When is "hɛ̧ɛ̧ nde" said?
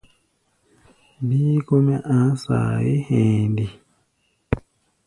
3.07-3.65